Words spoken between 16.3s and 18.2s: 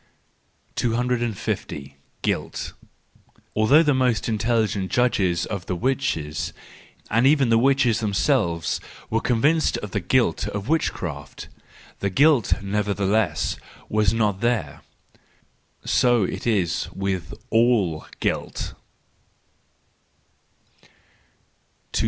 is with all